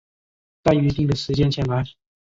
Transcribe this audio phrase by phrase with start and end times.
[0.63, 1.83] 在约定的时间前来